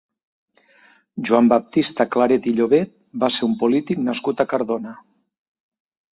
[1.29, 4.97] Joan Baptista Claret i Llobet va ser un polític nascut a Cardona.